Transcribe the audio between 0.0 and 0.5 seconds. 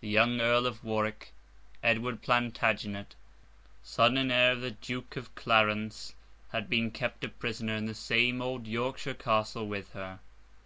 The young